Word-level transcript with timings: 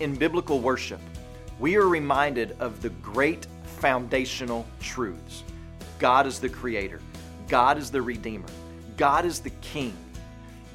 In 0.00 0.14
biblical 0.14 0.60
worship, 0.60 1.00
we 1.58 1.74
are 1.74 1.88
reminded 1.88 2.54
of 2.60 2.80
the 2.82 2.90
great 2.90 3.48
foundational 3.64 4.64
truths 4.78 5.42
God 5.98 6.24
is 6.24 6.38
the 6.38 6.48
Creator, 6.48 7.00
God 7.48 7.76
is 7.76 7.90
the 7.90 8.00
Redeemer, 8.00 8.46
God 8.96 9.24
is 9.24 9.40
the 9.40 9.50
King. 9.60 9.96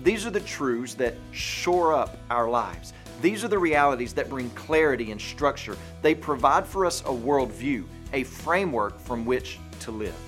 These 0.04 0.26
are 0.26 0.30
the 0.30 0.42
truths 0.42 0.96
that 0.96 1.14
shore 1.32 1.94
up 1.94 2.18
our 2.30 2.50
lives. 2.50 2.92
These 3.22 3.46
are 3.46 3.48
the 3.48 3.58
realities 3.58 4.12
that 4.16 4.30
bring 4.30 4.50
clarity 4.50 5.12
and 5.12 5.22
structure. 5.22 5.78
They 6.02 6.16
provide 6.16 6.68
for 6.68 6.86
us 6.86 7.00
a 7.02 7.06
worldview, 7.06 7.86
a 8.12 8.26
framework 8.26 9.00
from 9.00 9.24
which 9.24 9.58
to 9.82 9.92
live. 9.92 10.20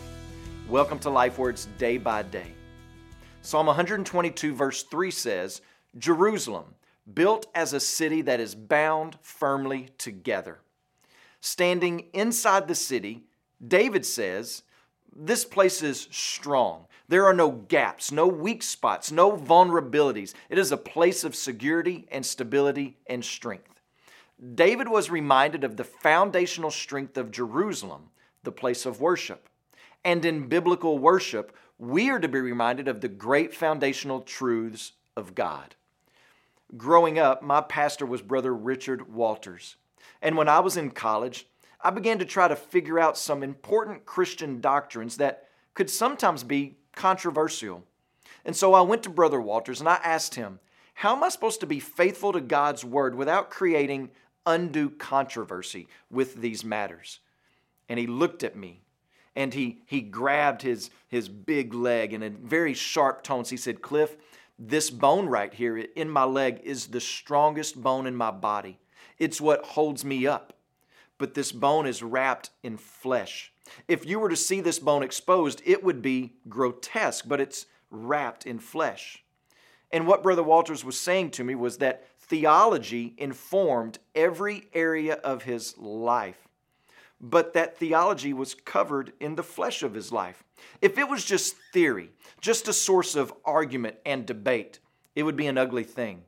Welcome 0.69 0.99
to 0.99 1.09
Life 1.09 1.37
Words 1.37 1.67
Day 1.77 1.97
by 1.97 2.23
Day. 2.23 2.53
Psalm 3.41 3.65
122, 3.65 4.55
verse 4.55 4.83
3 4.83 5.11
says, 5.11 5.59
Jerusalem, 5.97 6.75
built 7.13 7.47
as 7.53 7.73
a 7.73 7.79
city 7.79 8.21
that 8.23 8.39
is 8.39 8.55
bound 8.55 9.17
firmly 9.21 9.89
together. 9.97 10.59
Standing 11.39 12.07
inside 12.13 12.67
the 12.67 12.75
city, 12.75 13.23
David 13.65 14.05
says, 14.05 14.63
This 15.15 15.45
place 15.45 15.83
is 15.83 16.07
strong. 16.11 16.87
There 17.07 17.25
are 17.25 17.33
no 17.33 17.51
gaps, 17.51 18.11
no 18.11 18.27
weak 18.27 18.63
spots, 18.63 19.11
no 19.11 19.31
vulnerabilities. 19.33 20.33
It 20.49 20.57
is 20.57 20.71
a 20.71 20.77
place 20.77 21.23
of 21.23 21.35
security 21.35 22.07
and 22.11 22.25
stability 22.25 22.97
and 23.05 23.23
strength. 23.23 23.79
David 24.55 24.87
was 24.87 25.09
reminded 25.09 25.63
of 25.63 25.77
the 25.77 25.83
foundational 25.83 26.71
strength 26.71 27.17
of 27.17 27.31
Jerusalem, 27.31 28.09
the 28.43 28.51
place 28.51 28.85
of 28.85 28.99
worship. 28.99 29.47
And 30.03 30.25
in 30.25 30.47
biblical 30.47 30.97
worship, 30.97 31.55
we 31.77 32.09
are 32.09 32.19
to 32.19 32.27
be 32.27 32.39
reminded 32.39 32.87
of 32.87 33.01
the 33.01 33.07
great 33.07 33.53
foundational 33.53 34.21
truths 34.21 34.93
of 35.15 35.35
God. 35.35 35.75
Growing 36.77 37.19
up, 37.19 37.41
my 37.41 37.61
pastor 37.61 38.05
was 38.05 38.21
Brother 38.21 38.53
Richard 38.53 39.13
Walters. 39.13 39.75
And 40.21 40.35
when 40.35 40.49
I 40.49 40.59
was 40.59 40.77
in 40.77 40.91
college, 40.91 41.47
I 41.81 41.91
began 41.91 42.19
to 42.19 42.25
try 42.25 42.47
to 42.47 42.55
figure 42.55 42.99
out 42.99 43.17
some 43.17 43.43
important 43.43 44.05
Christian 44.05 44.59
doctrines 44.59 45.17
that 45.17 45.47
could 45.73 45.89
sometimes 45.89 46.43
be 46.43 46.77
controversial. 46.95 47.83
And 48.43 48.55
so 48.55 48.73
I 48.73 48.81
went 48.81 49.03
to 49.03 49.09
Brother 49.09 49.39
Walters 49.39 49.79
and 49.79 49.87
I 49.87 49.99
asked 50.03 50.35
him, 50.35 50.59
How 50.95 51.15
am 51.15 51.23
I 51.23 51.29
supposed 51.29 51.59
to 51.59 51.67
be 51.67 51.79
faithful 51.79 52.33
to 52.33 52.41
God's 52.41 52.83
word 52.83 53.15
without 53.15 53.51
creating 53.51 54.09
undue 54.45 54.89
controversy 54.89 55.87
with 56.09 56.35
these 56.41 56.65
matters? 56.65 57.19
And 57.87 57.99
he 57.99 58.07
looked 58.07 58.43
at 58.43 58.55
me 58.55 58.81
and 59.35 59.53
he, 59.53 59.81
he 59.85 60.01
grabbed 60.01 60.61
his, 60.61 60.89
his 61.07 61.29
big 61.29 61.73
leg 61.73 62.13
and 62.13 62.23
in 62.23 62.37
very 62.37 62.73
sharp 62.73 63.21
tones 63.21 63.49
he 63.49 63.57
said, 63.57 63.81
Cliff, 63.81 64.17
this 64.57 64.89
bone 64.89 65.27
right 65.27 65.53
here 65.53 65.77
in 65.77 66.09
my 66.09 66.23
leg 66.23 66.61
is 66.63 66.87
the 66.87 67.01
strongest 67.01 67.81
bone 67.81 68.07
in 68.07 68.15
my 68.15 68.31
body. 68.31 68.79
It's 69.17 69.41
what 69.41 69.65
holds 69.65 70.05
me 70.05 70.25
up. 70.25 70.53
But 71.17 71.33
this 71.33 71.51
bone 71.51 71.85
is 71.85 72.03
wrapped 72.03 72.49
in 72.63 72.77
flesh. 72.77 73.53
If 73.87 74.05
you 74.05 74.19
were 74.19 74.29
to 74.29 74.35
see 74.35 74.61
this 74.61 74.79
bone 74.79 75.03
exposed, 75.03 75.61
it 75.65 75.83
would 75.83 76.01
be 76.01 76.33
grotesque, 76.49 77.25
but 77.27 77.39
it's 77.39 77.65
wrapped 77.89 78.45
in 78.45 78.59
flesh. 78.59 79.23
And 79.91 80.07
what 80.07 80.23
Brother 80.23 80.43
Walters 80.43 80.83
was 80.83 80.99
saying 80.99 81.31
to 81.31 81.43
me 81.43 81.55
was 81.55 81.77
that 81.77 82.07
theology 82.19 83.13
informed 83.17 83.99
every 84.13 84.67
area 84.73 85.15
of 85.15 85.43
his 85.43 85.77
life, 85.77 86.44
but 87.29 87.53
that 87.53 87.77
theology 87.77 88.33
was 88.33 88.53
covered 88.53 89.11
in 89.19 89.35
the 89.35 89.43
flesh 89.43 89.81
of 89.81 89.95
his 89.95 90.11
life. 90.11 90.43
If 90.79 90.99
it 90.99 91.09
was 91.09 91.25
just 91.25 91.55
theory, 91.73 92.11
just 92.39 92.67
a 92.67 92.73
source 92.73 93.15
of 93.15 93.33
argument 93.43 93.95
and 94.05 94.27
debate, 94.27 94.79
it 95.15 95.23
would 95.23 95.35
be 95.35 95.47
an 95.47 95.57
ugly 95.57 95.83
thing. 95.83 96.21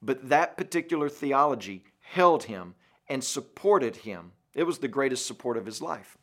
But 0.00 0.28
that 0.28 0.56
particular 0.56 1.08
theology 1.08 1.82
held 2.00 2.44
him 2.44 2.76
and 3.08 3.24
supported 3.24 3.96
him. 3.96 4.30
It 4.54 4.62
was 4.62 4.78
the 4.78 4.86
greatest 4.86 5.26
support 5.26 5.56
of 5.56 5.66
his 5.66 5.82
life. 5.82 6.16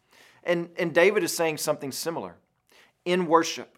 And, 0.45 0.69
and 0.77 0.93
David 0.93 1.23
is 1.23 1.35
saying 1.35 1.57
something 1.57 1.91
similar. 1.91 2.35
In 3.03 3.27
worship, 3.27 3.77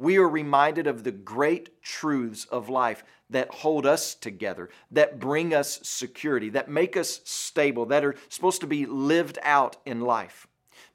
we 0.00 0.16
are 0.16 0.28
reminded 0.28 0.86
of 0.86 1.04
the 1.04 1.12
great 1.12 1.82
truths 1.82 2.46
of 2.46 2.70
life 2.70 3.04
that 3.28 3.50
hold 3.50 3.84
us 3.84 4.14
together, 4.14 4.70
that 4.90 5.20
bring 5.20 5.52
us 5.52 5.78
security, 5.82 6.48
that 6.48 6.70
make 6.70 6.96
us 6.96 7.20
stable, 7.24 7.84
that 7.84 8.02
are 8.02 8.14
supposed 8.30 8.62
to 8.62 8.66
be 8.66 8.86
lived 8.86 9.38
out 9.42 9.76
in 9.84 10.00
life. 10.00 10.46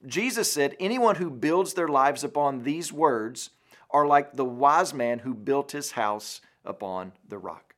Jesus 0.07 0.51
said, 0.51 0.75
Anyone 0.79 1.17
who 1.17 1.29
builds 1.29 1.75
their 1.75 1.87
lives 1.87 2.23
upon 2.23 2.63
these 2.63 2.91
words 2.91 3.51
are 3.91 4.07
like 4.07 4.35
the 4.35 4.43
wise 4.43 4.91
man 4.91 5.19
who 5.19 5.35
built 5.35 5.71
his 5.71 5.91
house 5.91 6.41
upon 6.65 7.11
the 7.29 7.37
rock. 7.37 7.75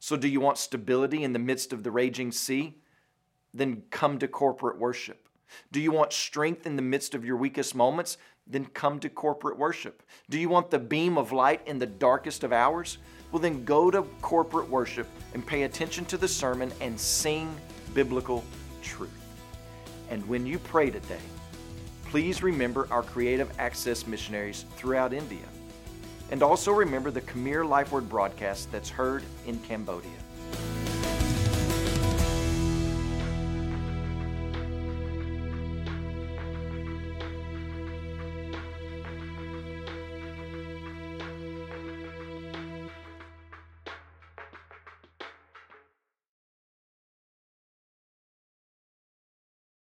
So, 0.00 0.16
do 0.16 0.26
you 0.26 0.40
want 0.40 0.58
stability 0.58 1.22
in 1.22 1.32
the 1.32 1.38
midst 1.38 1.72
of 1.72 1.84
the 1.84 1.92
raging 1.92 2.32
sea? 2.32 2.74
Then 3.54 3.84
come 3.90 4.18
to 4.18 4.26
corporate 4.26 4.78
worship. 4.78 5.25
Do 5.72 5.80
you 5.80 5.92
want 5.92 6.12
strength 6.12 6.66
in 6.66 6.76
the 6.76 6.82
midst 6.82 7.14
of 7.14 7.24
your 7.24 7.36
weakest 7.36 7.74
moments? 7.74 8.18
Then 8.46 8.66
come 8.66 9.00
to 9.00 9.08
corporate 9.08 9.58
worship. 9.58 10.02
Do 10.30 10.38
you 10.38 10.48
want 10.48 10.70
the 10.70 10.78
beam 10.78 11.18
of 11.18 11.32
light 11.32 11.62
in 11.66 11.78
the 11.78 11.86
darkest 11.86 12.44
of 12.44 12.52
hours? 12.52 12.98
Well, 13.32 13.40
then 13.40 13.64
go 13.64 13.90
to 13.90 14.02
corporate 14.22 14.68
worship 14.68 15.08
and 15.34 15.44
pay 15.44 15.64
attention 15.64 16.04
to 16.06 16.16
the 16.16 16.28
sermon 16.28 16.72
and 16.80 16.98
sing 16.98 17.54
biblical 17.92 18.44
truth. 18.82 19.10
And 20.10 20.26
when 20.28 20.46
you 20.46 20.58
pray 20.58 20.90
today, 20.90 21.18
please 22.04 22.42
remember 22.42 22.86
our 22.90 23.02
creative 23.02 23.50
access 23.58 24.06
missionaries 24.06 24.64
throughout 24.76 25.12
India. 25.12 25.44
And 26.30 26.42
also 26.42 26.72
remember 26.72 27.10
the 27.10 27.20
Khmer 27.20 27.68
Life 27.68 27.92
Word 27.92 28.08
broadcast 28.08 28.70
that's 28.70 28.88
heard 28.88 29.22
in 29.46 29.58
Cambodia. 29.60 30.10